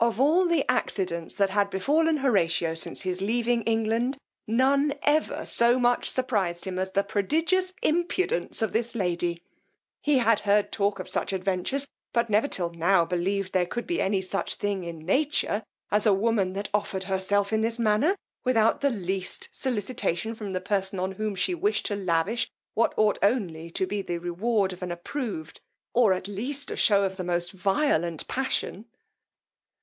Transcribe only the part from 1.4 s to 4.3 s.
had befallen Horatio since his leaving England,